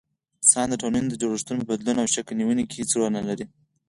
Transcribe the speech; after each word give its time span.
انسان 0.43 0.67
د 0.71 0.75
ټولني 0.81 1.01
د 1.09 1.15
جوړښتونو 1.21 1.59
په 1.63 1.69
بدلون 1.71 1.97
او 1.99 2.07
شکل 2.15 2.33
نيوني 2.39 2.63
کي 2.67 2.75
هيڅ 2.79 2.91
رول 2.97 3.11
نلري 3.17 3.45